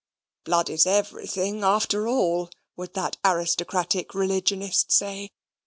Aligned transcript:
"Blood 0.45 0.67
is 0.71 0.87
everything, 0.87 1.63
after 1.63 2.07
all," 2.07 2.49
would 2.75 2.95
that 2.95 3.17
aristocratic 3.23 4.15
religionist 4.15 4.91
say. 4.91 5.29